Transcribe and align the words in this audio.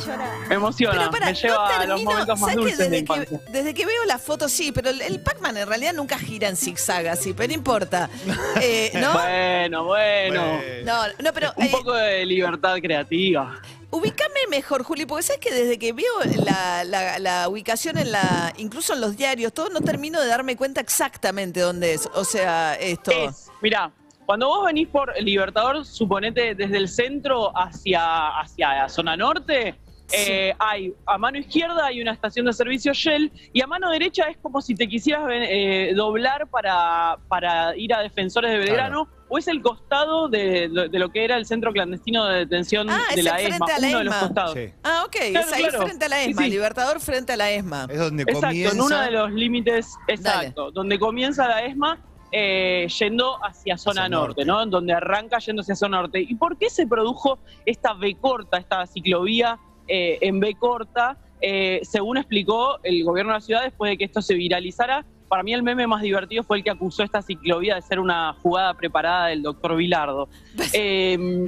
me 0.50 0.56
emociona, 0.56 0.98
Pero 1.00 1.12
pará, 1.12 1.26
me 1.28 1.34
lleva 1.34 1.68
a 1.68 1.72
los 1.86 1.88
termino- 1.88 2.12
momentos 2.12 2.40
más 2.40 2.50
¿sabes 2.52 2.56
que 2.56 2.62
dulces 2.62 2.78
de 2.78 3.02
desde, 3.02 3.06
que, 3.06 3.40
desde 3.52 3.74
que 3.74 3.86
veo 3.86 4.06
la 4.06 4.18
foto, 4.20 4.50
sí, 4.50 4.72
pero 4.72 4.90
el, 4.90 5.02
el 5.02 5.22
Pac-Man 5.22 5.58
en 5.58 5.68
realidad 5.68 5.94
nunca 5.94 6.18
gira 6.20 6.48
en 6.50 6.58
zigzag 6.58 7.08
así, 7.08 7.34
pero 7.34 7.48
no 7.50 7.54
importa. 7.54 8.10
Eh, 8.62 8.92
¿No? 8.96 9.14
Bueno, 9.14 9.84
bueno. 9.86 10.60
No, 10.84 11.04
no, 11.24 11.34
pero 11.34 11.54
Un 11.56 11.66
eh, 11.66 11.70
poco 11.72 11.94
de 11.94 12.26
libertad 12.26 12.76
creativa. 12.82 13.62
ubícame 13.92 14.40
mejor, 14.50 14.84
Juli, 14.84 15.06
porque 15.06 15.24
sabes 15.24 15.40
que 15.40 15.54
desde 15.54 15.78
que 15.78 15.94
veo 15.94 16.06
la, 16.44 16.84
la- 16.84 17.20
la 17.20 17.48
ubicación 17.50 17.98
en 17.98 18.12
la, 18.12 18.54
incluso 18.58 18.94
en 18.94 19.02
los 19.02 19.16
diarios, 19.16 19.54
todo 19.54 19.70
no 19.70 19.82
termino 19.82 20.20
de 20.20 20.28
darme 20.28 20.56
cuenta 20.58 20.82
exactamente 20.82 21.60
dónde 21.60 21.94
es. 21.94 22.10
O 22.14 22.26
sea, 22.26 22.76
esto. 22.76 23.12
Es, 23.12 23.48
mirá, 23.62 23.92
cuando 24.28 24.48
vos 24.48 24.66
venís 24.66 24.88
por 24.90 25.12
Libertador, 25.22 25.84
suponete 25.86 26.54
desde 26.54 26.78
el 26.78 26.90
centro 26.90 27.52
hacia, 27.58 28.28
hacia 28.40 28.74
la 28.76 28.90
zona 28.90 29.16
norte, 29.18 29.74
eh, 30.12 30.54
hay 30.60 30.94
a 31.06 31.18
mano 31.18 31.38
izquierda 31.38 31.86
hay 31.86 32.02
una 32.02 32.12
estación 32.12 32.46
de 32.46 32.54
servicio 32.54 32.94
Shell 32.94 33.32
y 33.54 33.62
a 33.62 33.68
mano 33.68 33.90
derecha 33.90 34.26
es 34.30 34.38
como 34.38 34.62
si 34.62 34.76
te 34.76 34.88
quisieras 34.88 35.26
ven- 35.26 35.44
eh, 35.50 35.94
doblar 35.96 36.48
para, 36.48 37.18
para 37.30 37.76
ir 37.78 37.94
a 37.94 38.02
Defensores 38.02 38.52
de 38.52 38.58
Belgrano 38.58 39.08
o 39.30 39.38
es 39.38 39.48
el 39.50 39.62
costado 39.62 40.28
de, 40.30 40.70
de- 40.70 40.90
de 40.90 41.00
lo 41.00 41.10
que 41.10 41.24
era 41.26 41.36
el 41.38 41.46
centro 41.46 41.72
clandestino 41.74 42.26
de 42.26 42.40
detención 42.40 42.90
Ah, 42.90 43.00
de 43.14 43.20
es 43.20 43.26
la 43.26 43.32
el 43.42 43.48
ESMA, 43.54 43.66
frente 43.66 43.74
a 43.74 43.80
la 43.80 43.88
uno 43.90 43.98
de 44.00 44.04
los 44.06 44.16
costados. 44.16 44.54
Sí. 44.54 44.70
Ah, 44.84 45.04
ok, 45.06 45.16
Claro, 45.32 45.40
es 45.48 45.54
ahí 45.54 45.64
claro. 45.64 45.82
frente 45.86 46.06
a 46.06 46.10
la 46.10 46.22
ESMA, 46.24 46.42
sí. 46.44 46.50
Libertador 46.50 47.00
frente 47.02 47.34
a 47.34 47.38
la 47.38 47.52
ESMA. 47.52 47.88
Es 47.90 48.00
donde 48.00 48.24
Exacto, 48.24 48.48
comienza. 48.48 48.76
en 48.76 48.82
uno 48.82 49.02
de 49.02 49.12
los 49.12 49.32
límites, 49.32 49.94
exacto, 50.08 50.72
donde 50.72 51.00
comienza 51.00 51.48
la 51.48 51.64
ESMA 51.64 51.98
eh, 52.32 52.88
yendo 53.00 53.38
hacia 53.44 53.78
zona 53.78 54.02
Hacia 54.04 54.10
norte, 54.10 54.46
norte. 54.46 54.46
¿no? 54.46 54.66
Donde 54.78 54.94
arranca 54.94 55.40
yendo 55.40 55.62
hacia 55.62 55.76
zona 55.76 55.98
norte. 56.02 56.20
¿Y 56.22 56.36
por 56.36 56.58
qué 56.58 56.70
se 56.70 56.86
produjo 56.88 57.40
esta 57.66 57.94
B 57.94 58.16
corta, 58.20 58.58
esta 58.58 58.86
ciclovía 58.86 59.58
eh, 59.88 60.18
en 60.22 60.40
B 60.40 60.56
corta? 60.56 61.18
Eh, 61.42 61.82
según 61.84 62.18
explicó 62.18 62.80
el 62.84 63.04
gobierno 63.04 63.32
de 63.32 63.38
la 63.38 63.42
ciudad 63.42 63.64
después 63.64 63.90
de 63.92 63.98
que 63.98 64.06
esto 64.06 64.22
se 64.22 64.34
viralizara, 64.34 65.06
para 65.28 65.44
mí 65.44 65.54
el 65.54 65.62
meme 65.62 65.86
más 65.88 66.02
divertido 66.02 66.44
fue 66.44 66.58
el 66.58 66.64
que 66.64 66.72
acusó 66.72 67.04
esta 67.04 67.22
ciclovía 67.22 67.76
de 67.76 67.82
ser 67.82 68.00
una 68.00 68.34
jugada 68.42 68.74
preparada 68.74 69.28
del 69.28 69.44
doctor 69.44 69.76
Vilardo. 69.76 70.30
Eh, 70.74 71.46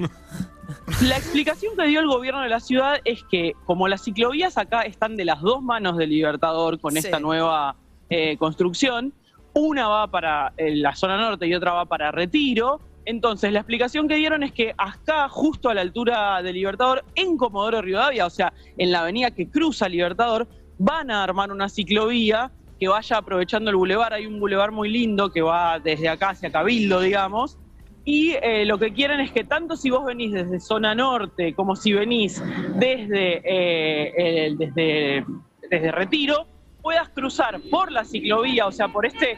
la 1.02 1.18
explicación 1.18 1.76
que 1.76 1.88
dio 1.88 2.00
el 2.00 2.08
gobierno 2.08 2.42
de 2.42 2.50
la 2.50 2.60
ciudad 2.60 3.00
es 3.04 3.24
que 3.24 3.54
como 3.66 3.88
las 3.88 4.04
ciclovías 4.04 4.58
acá 4.58 4.82
están 4.84 5.16
de 5.18 5.26
las 5.26 5.42
dos 5.42 5.64
manos 5.64 5.98
del 5.98 6.10
Libertador 6.12 6.80
con 6.80 6.92
Sí. 6.94 7.00
esta 7.00 7.20
nueva 7.20 7.76
eh, 8.12 8.38
construcción, 8.38 9.14
una 9.54 9.88
va 9.88 10.08
para 10.08 10.54
eh, 10.58 10.76
la 10.76 10.96
zona 10.96 11.18
norte 11.18 11.48
y 11.48 11.54
otra 11.54 11.74
va 11.74 11.86
para 11.86 12.12
Retiro. 12.12 12.80
Entonces, 13.06 13.52
la 13.52 13.60
explicación 13.60 14.08
que 14.08 14.16
dieron 14.16 14.44
es 14.44 14.52
que 14.52 14.74
acá, 14.78 15.28
justo 15.30 15.70
a 15.70 15.74
la 15.74 15.82
altura 15.82 16.42
del 16.44 16.54
Libertador, 16.54 17.04
en 17.16 17.38
Comodoro 17.38 17.82
Rivadavia, 17.82 18.26
o 18.26 18.30
sea, 18.30 18.54
en 18.78 18.92
la 18.92 19.02
avenida 19.02 19.32
que 19.32 19.50
cruza 19.50 19.90
Libertador, 19.90 20.48
van 20.78 21.10
a 21.10 21.24
armar 21.24 21.52
una 21.52 21.70
ciclovía 21.70 22.52
que 22.80 22.88
vaya 22.88 23.18
aprovechando 23.18 23.70
el 23.70 23.76
bulevar. 23.76 24.14
Hay 24.14 24.26
un 24.26 24.40
bulevar 24.40 24.72
muy 24.72 24.90
lindo 24.90 25.32
que 25.32 25.42
va 25.42 25.80
desde 25.80 26.08
acá 26.08 26.30
hacia 26.30 26.52
Cabildo, 26.52 27.02
digamos. 27.02 27.58
Y 28.06 28.32
eh, 28.42 28.66
lo 28.66 28.78
que 28.80 28.94
quieren 28.94 29.20
es 29.20 29.32
que 29.32 29.44
tanto 29.44 29.76
si 29.76 29.90
vos 29.90 30.06
venís 30.06 30.32
desde 30.32 30.60
zona 30.60 30.96
norte 30.96 31.54
como 31.54 31.76
si 31.76 31.94
venís 31.94 32.42
desde, 32.76 33.42
eh, 33.44 34.56
desde, 34.58 35.26
desde 35.70 35.92
Retiro, 35.92 36.48
puedas 36.82 37.10
cruzar 37.10 37.60
por 37.70 37.92
la 37.92 38.06
ciclovía, 38.06 38.68
o 38.68 38.72
sea, 38.72 38.88
por 38.88 39.06
este... 39.06 39.38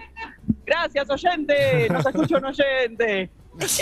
Gracias, 0.66 1.10
oyente, 1.10 1.88
nos 1.90 2.06
escucha 2.06 2.38
un 2.38 2.46
oyente. 2.46 3.30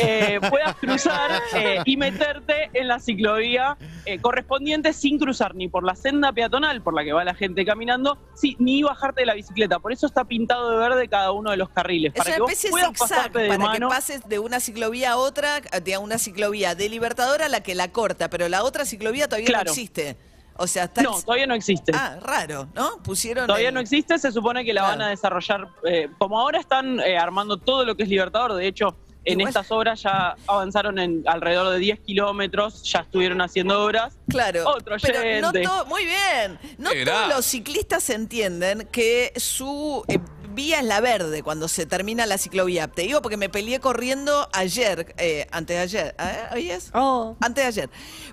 Eh, 0.02 0.40
puedas 0.50 0.75
cruzar 0.78 1.30
eh, 1.56 1.80
y 1.86 1.96
meterte 1.96 2.72
en 2.74 2.88
la 2.88 3.00
ciclovía 3.00 3.78
eh, 4.06 4.18
correspondiente 4.20 4.94
sin 4.94 5.20
cruzar 5.20 5.53
ni 5.53 5.68
por 5.68 5.84
la 5.84 5.94
senda 5.94 6.34
peatonal 6.34 6.81
por 6.81 6.96
la 6.96 7.03
que 7.03 7.14
va 7.14 7.24
la 7.24 7.36
gente 7.36 7.64
caminando, 7.66 8.18
sí, 8.34 8.56
ni 8.58 8.81
bajarte 8.81 9.22
de 9.22 9.25
la 9.28 9.36
bicicleta. 9.36 9.78
Por 9.78 9.91
eso 9.91 10.08
está 10.08 10.24
pintado 10.26 10.72
de 10.72 10.78
verde 10.78 11.08
cada 11.08 11.31
uno 11.31 11.52
de 11.52 11.58
los 11.58 11.70
carriles. 11.70 12.14
Es 12.16 12.24
para 12.24 12.36
que 12.36 12.41
vos 12.41 12.52
puedas 12.72 12.97
pasarte 12.97 13.40
de 13.40 13.47
para 13.50 13.59
mano. 13.59 13.90
que 13.90 13.94
pases 13.96 14.28
de 14.28 14.40
una 14.40 14.59
ciclovía 14.59 15.12
a 15.12 15.18
otra, 15.18 15.62
de 15.62 15.97
una 16.00 16.18
ciclovía 16.18 16.74
de 16.74 16.90
Libertador 16.90 17.44
a 17.44 17.50
la 17.50 17.62
que 17.62 17.76
la 17.76 17.91
corta, 17.91 18.31
pero 18.31 18.50
la 18.50 18.64
otra 18.64 18.86
ciclovía 18.86 19.28
todavía 19.28 19.47
Claro. 19.50 19.66
no 19.66 19.72
existe. 19.72 20.18
O 20.62 20.68
sea, 20.68 20.84
está 20.84 21.02
No, 21.02 21.20
todavía 21.22 21.47
no 21.47 21.53
existe. 21.56 21.94
Ah, 21.96 22.18
raro, 22.22 22.68
¿no? 22.75 22.97
Pusieron 23.02 23.47
Todavía 23.47 23.70
el- 23.70 23.74
no 23.74 23.80
existe, 23.80 24.20
se 24.20 24.31
supone 24.31 24.66
que 24.66 24.74
la 24.74 24.81
Claro. 24.81 24.97
van 24.97 25.02
a 25.08 25.09
desarrollar. 25.09 25.68
eh, 25.86 26.09
como 26.18 26.40
ahora 26.40 26.59
están 26.59 27.00
eh, 27.00 27.18
armando 27.18 27.58
todo 27.58 27.86
lo 27.86 27.96
que 27.96 28.03
es 28.03 28.09
Libertador, 28.09 28.53
de 28.53 28.68
hecho, 28.68 28.97
en 29.25 29.40
Igual- 29.40 29.50
estas 29.50 29.72
obras 29.72 30.02
ya 30.02 30.36
avanzaron 30.47 30.97
en 31.00 31.24
alrededor 31.28 31.70
de 31.72 31.80
10 31.80 32.00
kilómetros, 32.02 32.84
ya 32.84 33.00
estuvieron 33.00 33.42
haciendo 33.42 33.84
obras. 33.84 34.18
Claro. 34.30 34.68
Otro 34.68 34.96
pero 35.02 35.52
no 35.52 35.86
muy 35.86 36.03
bien. 36.06 36.59
No 36.78 36.90
todos 37.06 37.28
los 37.30 37.46
ciclistas 37.46 38.09
entienden 38.09 38.88
que 38.91 39.31
su 39.38 40.03
eh, 40.08 40.20
vía 40.53 40.79
es 40.79 40.85
la 40.85 41.01
verde 41.01 41.43
cuando 41.43 41.67
se 41.67 41.85
termina 41.85 42.25
la 42.25 42.37
ciclovía. 42.37 42.87
Te 42.87 43.03
digo 43.03 43.21
porque 43.21 43.37
me 43.37 43.49
peleé 43.49 43.79
corriendo 43.79 44.49
ayer, 44.53 45.13
eh, 45.17 45.47
antes 45.51 45.75
de 45.77 45.81
ayer. 45.81 46.15
¿eh? 46.19 46.43
¿Hoy 46.53 46.71
es? 46.71 46.89
Oh. 46.93 47.35
Antes 47.39 47.63
de 47.63 47.67
ayer. 47.67 47.89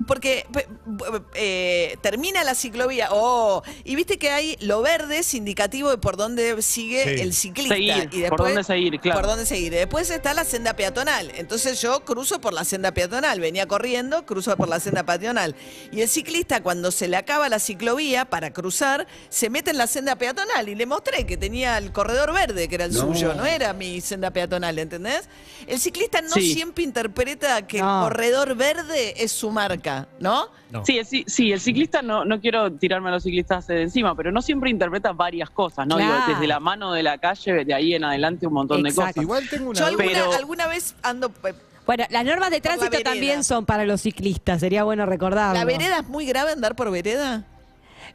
Porque 0.06 0.46
eh, 1.34 1.96
termina 2.00 2.42
la 2.44 2.54
ciclovía. 2.54 3.08
Oh, 3.10 3.62
y 3.84 3.94
viste 3.94 4.18
que 4.18 4.30
hay 4.30 4.56
lo 4.60 4.82
verde 4.82 5.18
es 5.18 5.34
indicativo 5.34 5.90
de 5.90 5.98
por 5.98 6.16
dónde 6.16 6.60
sigue 6.62 7.04
Sí. 7.16 7.22
el 7.22 7.34
ciclista. 7.34 7.74
Seguir, 7.74 8.08
y 8.12 8.22
por 8.28 8.38
dónde 8.38 8.64
seguir, 8.64 8.98
claro. 9.00 9.20
Por 9.20 9.28
dónde 9.28 9.46
seguir. 9.46 9.72
Y 9.72 9.76
después 9.76 10.10
está 10.10 10.34
la 10.34 10.44
senda 10.44 10.74
peatonal. 10.74 11.30
Entonces 11.36 11.80
yo 11.82 12.04
cruzo 12.04 12.40
por 12.40 12.52
la 12.52 12.64
senda 12.64 12.92
peatonal. 12.92 13.40
Venía 13.40 13.66
corriendo, 13.66 14.24
cruzo 14.24 14.56
por 14.56 14.68
la 14.68 14.80
senda 14.80 15.04
peatonal. 15.04 15.54
Y 15.92 16.00
el 16.00 16.08
ciclista, 16.08 16.62
cuando 16.62 16.90
se 16.90 17.08
le 17.08 17.16
acaba 17.16 17.48
la 17.48 17.58
ciclovía 17.58 18.24
para 18.24 18.52
cruzar, 18.52 19.06
se 19.28 19.50
mete 19.50 19.70
en 19.70 19.78
la 19.78 19.86
senda 19.86 20.16
peatonal. 20.16 20.68
Y 20.68 20.74
le 20.74 20.86
mostré 20.86 21.26
que 21.26 21.36
tenía 21.36 21.78
el 21.78 21.92
corredor 21.92 22.05
verde, 22.32 22.68
que 22.68 22.74
era 22.74 22.84
el 22.84 22.92
suyo, 22.92 23.34
no 23.34 23.44
era 23.44 23.72
mi 23.72 24.00
senda 24.00 24.30
peatonal, 24.30 24.78
¿entendés? 24.78 25.28
El 25.66 25.78
ciclista 25.78 26.20
no 26.22 26.30
Sí. 26.30 26.52
siempre 26.54 26.84
interpreta 26.84 27.66
que 27.66 27.78
No. 27.80 27.98
el 27.98 28.08
corredor 28.10 28.54
verde 28.56 29.22
es 29.22 29.32
su 29.32 29.50
marca, 29.50 30.08
¿no? 30.20 30.48
Sí, 30.84 30.98
el, 30.98 31.06
sí, 31.06 31.52
el 31.52 31.60
ciclista, 31.60 32.02
no, 32.02 32.24
no 32.24 32.40
quiero 32.40 32.70
tirarme 32.72 33.08
a 33.08 33.12
los 33.12 33.22
ciclistas 33.22 33.66
de 33.66 33.82
encima, 33.82 34.14
pero 34.14 34.32
no 34.32 34.42
siempre 34.42 34.68
interpreta 34.70 35.12
varias 35.12 35.48
cosas, 35.50 35.86
¿no? 35.86 35.96
Digo, 35.96 36.12
desde 36.28 36.46
la 36.46 36.60
mano 36.60 36.92
de 36.92 37.02
la 37.02 37.18
calle, 37.18 37.64
de 37.64 37.74
ahí 37.74 37.94
en 37.94 38.04
adelante, 38.04 38.46
un 38.46 38.52
montón 38.54 38.82
de 38.82 38.92
cosas. 38.94 39.16
Igual 39.16 39.48
tengo 39.48 39.70
una 39.70 39.78
Yo 39.80 39.86
alguna, 39.86 40.06
Pero- 40.08 40.32
alguna 40.32 40.66
vez 40.66 40.94
ando... 41.02 41.30
eh, 41.44 41.54
Bueno, 41.86 42.04
las 42.10 42.24
normas 42.24 42.50
de 42.50 42.60
tránsito 42.60 42.98
también 43.02 43.44
son 43.44 43.64
para 43.64 43.84
los 43.84 44.00
ciclistas, 44.00 44.58
sería 44.60 44.82
bueno 44.82 45.06
recordarlo. 45.06 45.54
¿La 45.58 45.64
vereda 45.64 45.98
es 46.00 46.08
muy 46.08 46.26
grave 46.26 46.50
andar 46.50 46.74
por 46.74 46.90
vereda? 46.90 47.44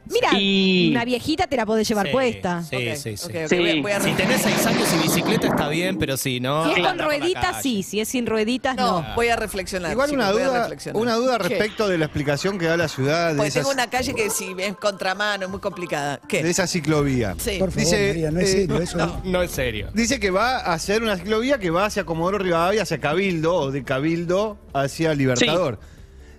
Mira, 0.06 0.28
Y- 0.38 0.90
una 0.90 1.04
viejita 1.04 1.46
te 1.46 1.56
la 1.56 1.64
podés 1.66 1.86
llevar 1.88 2.06
Sí, 2.06 2.12
puesta. 2.12 2.62
Sí, 2.62 2.76
sí, 2.96 3.16
sí. 3.16 3.24
ok, 3.26 3.34
ok, 3.44 3.48
Sí. 3.48 3.56
voy 3.58 3.70
a- 3.78 3.82
voy 3.82 3.92
a 3.92 4.00
Si 4.00 4.12
tenés 4.12 4.42
seis 4.42 4.66
años 4.66 4.88
y 4.92 5.02
bicicleta 5.02 5.46
está 5.48 5.68
bien, 5.68 5.98
pero 5.98 6.16
si 6.16 6.40
no. 6.40 6.64
Si 6.72 6.80
es 6.80 6.86
con 6.86 6.98
rueditas, 6.98 7.62
sí. 7.62 7.82
Si 7.82 8.00
es 8.00 8.08
sin 8.08 8.26
rueditas, 8.26 8.76
No, 8.76 9.02
no. 9.02 9.14
voy 9.14 9.28
a 9.28 9.36
reflexionar. 9.36 9.92
Igual 9.92 10.10
una 10.12 10.30
duda, 10.30 10.60
reflexionar. 10.62 11.00
una 11.02 11.14
duda 11.14 11.38
¿Qué? 11.38 11.48
respecto 11.48 11.88
de 11.88 11.98
la 11.98 12.06
explicación 12.06 12.58
que 12.58 12.66
da 12.66 12.76
la 12.76 12.88
ciudad 12.88 13.34
esas- 13.38 13.54
tengo 13.54 13.70
una 13.70 13.88
calle 13.88 14.14
que 14.14 14.30
si 14.30 14.54
es 14.58 14.76
contramano, 14.76 15.44
es 15.44 15.50
muy 15.50 15.60
complicada. 15.60 16.20
¿Qué? 16.28 16.42
de 16.42 16.50
esa 16.50 16.66
ciclovía. 16.66 17.34
Sí. 17.38 17.56
Por 17.58 17.70
favor, 17.70 17.84
Dice, 17.84 18.08
María, 18.08 18.30
no 18.30 18.40
es 18.40 18.48
eh, 18.48 18.52
serio 18.52 18.80
eso. 18.80 18.96
No, 18.98 19.20
no 19.24 19.42
es 19.42 19.50
serio. 19.50 19.88
Dice 19.94 20.18
que 20.20 20.30
va 20.30 20.58
a 20.58 20.72
hacer 20.74 21.02
una 21.02 21.16
ciclovía 21.16 21.58
que 21.58 21.70
va 21.70 21.86
hacia 21.86 22.04
Comodoro 22.04 22.38
Rivadavia, 22.38 22.82
hacia 22.82 22.98
Cabildo, 22.98 23.54
o 23.54 23.70
de 23.70 23.84
Cabildo 23.84 24.58
hacia 24.72 25.14
Libertador. 25.14 25.78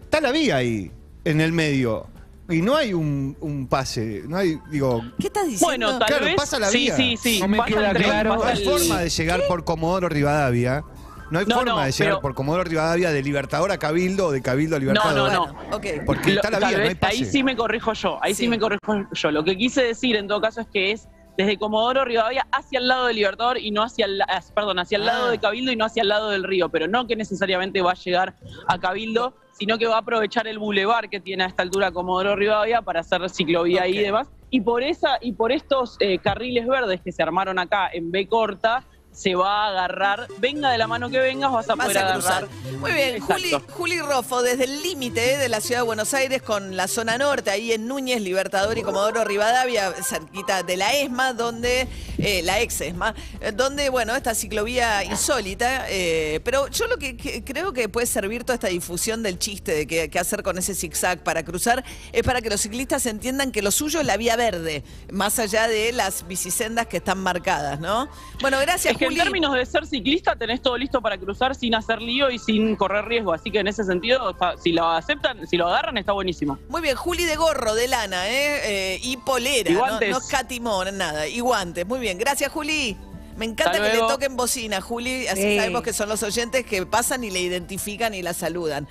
Está 0.04 0.22
la 0.22 0.32
vía 0.32 0.58
ahí, 0.58 0.92
en 1.26 1.42
el 1.42 1.52
medio. 1.52 2.08
Y 2.50 2.62
no 2.62 2.76
hay 2.76 2.94
un, 2.94 3.38
un 3.40 3.68
pase, 3.68 4.24
no 4.28 4.36
hay, 4.38 4.60
digo, 4.70 5.02
¿Qué 5.20 5.28
estás 5.28 5.44
diciendo? 5.48 5.66
Bueno, 5.66 5.98
tal 6.00 6.08
Claro, 6.10 6.26
vez. 6.26 6.36
pasa 6.36 6.60
la 6.60 6.70
sí, 6.70 6.78
vía. 6.80 6.96
sí, 6.98 7.18
sí. 7.18 7.40
No 7.40 7.48
me 7.48 7.58
pasa 7.58 7.70
queda 7.70 7.90
tren, 7.94 8.04
claro. 8.04 8.36
no 8.36 8.44
hay 8.44 8.58
el- 8.58 8.64
forma 8.66 9.00
de 9.00 9.10
llegar 9.10 9.42
por 9.48 9.64
Comodoro 9.64 10.10
Rivadavia. 10.10 10.84
No 11.32 11.40
hay 11.40 11.46
No, 11.46 11.56
forma 11.56 11.72
no, 11.72 11.80
de 11.80 11.92
llegar 11.92 12.08
pero- 12.16 12.22
por 12.22 12.36
Comodoro 12.36 12.64
Rivadavia 12.66 13.12
de 13.12 13.24
Libertador 13.24 13.72
a 13.72 13.78
Cabildo 13.78 14.28
o 14.28 14.32
de 14.32 14.42
Cabildo 14.42 14.76
a 14.76 14.80
No, 14.80 14.82
Libertador. 14.82 15.32
no, 15.32 15.54
Bueno, 15.54 15.60
ok. 15.78 15.86
Porque 16.06 16.30
Lo- 16.32 16.42
está 16.42 16.50
la 16.52 16.68
vía, 16.68 16.78
no 16.78 16.84
hay 16.84 16.96
pase. 16.96 17.16
Ahí 17.16 17.26
sí 17.26 17.44
me 17.44 17.56
corrijo 17.56 17.94
yo, 17.94 18.20
ahí 18.22 18.34
sí. 18.36 18.44
Sí. 18.44 18.50
me 18.50 18.60
corrijo 18.60 19.08
yo. 19.14 19.32
Lo 19.32 19.44
que 19.46 19.58
quise 19.58 19.82
decir 19.84 20.16
en 20.18 20.28
todo 20.28 20.42
caso 20.42 20.62
es 20.62 20.68
que 20.68 20.92
es 20.92 21.08
desde 21.38 21.58
Comodoro 21.58 22.06
Rivadavia 22.06 22.48
hacia 22.52 22.80
el 22.80 22.88
lado 22.88 23.08
de 23.08 23.14
Libertador 23.14 23.58
y 23.58 23.72
no 23.72 23.84
hacia 23.84 24.06
el, 24.06 24.22
perdón, 24.54 24.80
hacia 24.80 24.98
el 24.98 25.06
lado 25.06 25.28
Ah. 25.28 25.32
de 25.32 25.40
Cabildo 25.40 25.72
y 25.72 25.76
no 25.76 25.86
hacia 25.86 26.02
el 26.02 26.10
lado 26.10 26.30
del 26.30 26.44
río, 26.44 26.70
pero 26.70 26.88
no 26.88 27.08
que 27.08 27.16
necesariamente 27.16 27.82
va 27.82 27.92
a 27.92 27.96
llegar 27.96 28.36
a 28.68 28.80
Cabildo, 28.80 29.36
sino 29.52 29.78
que 29.78 29.88
va 29.88 29.96
a 29.96 30.00
aprovechar 30.00 30.48
el 30.48 30.60
bulevar 30.60 31.10
que 31.10 31.20
tiene 31.20 31.44
a 31.44 31.48
esta 31.48 31.64
altura 31.64 31.92
Comodoro 31.92 32.36
Rivadavia 32.36 32.82
para 32.82 33.02
hacer 33.02 33.30
ciclovía 33.30 33.84
ahí 33.84 33.98
y 33.98 34.02
demás. 34.02 34.28
Y 34.50 34.62
por 34.62 34.84
esa 34.84 35.18
y 35.22 35.34
por 35.34 35.52
estos 35.52 35.98
eh, 36.00 36.20
carriles 36.20 36.68
verdes 36.68 37.02
que 37.02 37.12
se 37.12 37.24
armaron 37.24 37.58
acá 37.58 37.90
en 37.92 38.12
B 38.12 38.28
corta 38.28 38.84
se 39.14 39.36
va 39.36 39.66
a 39.66 39.70
agarrar, 39.70 40.28
venga 40.40 40.72
de 40.72 40.78
la 40.78 40.88
mano 40.88 41.10
que 41.10 41.20
vengas, 41.20 41.52
vas 41.52 41.70
a 41.70 41.76
Vas 41.76 41.88
poder 41.88 42.04
a 42.04 42.16
agarrar. 42.16 42.48
Muy 42.80 42.92
bien. 42.92 43.20
Juli, 43.20 43.52
Juli 43.70 44.00
Rofo, 44.00 44.42
desde 44.42 44.66
el 44.66 44.82
límite 44.82 45.36
eh, 45.36 45.38
de 45.38 45.50
la 45.50 45.62
ciudad 45.62 45.82
de 45.82 45.86
Buenos 45.86 46.14
Aires 46.14 46.42
con 46.42 46.76
la 46.76 46.88
zona 46.88 47.18
norte, 47.18 47.52
ahí 47.52 47.72
en 47.72 47.88
Núñez, 47.88 48.22
Libertador 48.22 48.78
y 48.78 48.82
Comodoro 48.82 49.24
Rivadavia, 49.24 49.94
cerquita 50.04 50.64
de 50.64 50.78
la 50.78 50.94
ESMA, 50.94 51.34
donde, 51.34 51.88
eh, 52.24 52.42
la 52.44 52.62
ex 52.62 52.82
ESMA, 52.82 53.14
eh, 53.42 53.52
donde, 53.52 53.90
bueno, 53.90 54.16
esta 54.16 54.34
ciclovía 54.34 55.04
insólita, 55.04 55.86
eh, 55.90 56.40
pero 56.44 56.68
yo 56.70 56.88
lo 56.88 56.98
que, 56.98 57.18
que 57.18 57.44
creo 57.44 57.74
que 57.74 57.90
puede 57.90 58.08
servir 58.08 58.44
toda 58.44 58.56
esta 58.56 58.68
difusión 58.70 59.24
del 59.24 59.38
chiste 59.38 59.86
de 59.86 60.10
qué 60.10 60.20
hacer 60.20 60.42
con 60.42 60.58
ese 60.58 60.74
zigzag 60.74 61.24
para 61.24 61.44
cruzar, 61.44 61.84
es 62.12 62.24
para 62.24 62.42
que 62.42 62.50
los 62.50 62.62
ciclistas 62.62 63.06
entiendan 63.06 63.52
que 63.52 63.62
lo 63.62 63.72
suyo 63.72 64.00
es 64.00 64.06
la 64.06 64.18
vía 64.18 64.36
verde, 64.36 64.84
más 65.12 65.38
allá 65.40 65.68
de 65.68 65.92
las 65.92 66.28
bicisendas 66.28 66.88
que 66.88 66.98
están 66.98 67.20
marcadas, 67.20 67.80
¿no? 67.80 68.08
Bueno, 68.42 68.58
gracias, 68.60 68.94
Es 68.94 68.98
que 68.98 69.06
en 69.06 69.12
Juli. 69.12 69.22
términos 69.22 69.54
de 69.54 69.66
ser 69.66 69.86
ciclista 69.86 70.36
tenés 70.36 70.62
todo 70.62 70.78
listo 70.78 71.02
para 71.02 71.18
cruzar 71.18 71.56
sin 71.56 71.76
hacer 71.76 72.02
lío 72.02 72.30
y 72.30 72.40
sin 72.40 72.76
correr 72.76 73.06
riesgo. 73.06 73.34
Así 73.34 73.52
que 73.52 73.60
en 73.60 73.68
ese 73.68 73.84
sentido, 73.84 74.36
si 74.62 74.72
lo 74.72 74.90
aceptan, 74.90 75.46
si 75.48 75.58
lo 75.58 75.68
agarran, 75.68 75.98
está 75.98 76.14
buenísimo. 76.14 76.58
Muy 76.70 76.82
bien, 76.82 76.96
Juli 76.96 77.26
de 77.26 77.36
gorro, 77.36 77.76
de 77.76 77.88
lana, 77.88 78.30
¿eh? 78.30 78.94
Eh, 78.96 79.00
y 79.04 79.18
polera, 79.18 79.70
Y 79.70 79.74
no, 79.74 80.00
no 80.00 80.20
catimón, 80.30 80.98
nada. 80.98 81.28
Y 81.28 81.40
guantes, 81.40 81.86
muy 81.86 82.00
bien. 82.00 82.13
Gracias, 82.18 82.52
Juli. 82.52 82.98
Me 83.36 83.46
encanta 83.46 83.74
que 83.74 83.94
le 83.94 83.98
toquen 84.00 84.36
bocina, 84.36 84.80
Juli. 84.82 85.28
Así 85.28 85.42
Sí. 85.42 85.58
sabemos 85.58 85.82
que 85.82 85.92
son 85.94 86.08
los 86.10 86.22
oyentes 86.24 86.66
que 86.66 86.86
pasan 86.86 87.24
y 87.24 87.32
le 87.32 87.42
identifican 87.42 88.14
y 88.14 88.22
la 88.22 88.34
saludan. 88.34 88.88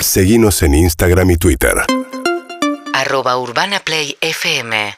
Seguinos 0.00 0.62
en 0.62 0.74
Instagram 0.74 1.30
y 1.30 1.36
Twitter. 1.36 1.74
arroba 2.94 3.36
Urbana 3.38 3.80
Play 3.80 4.16
FM 4.20 4.94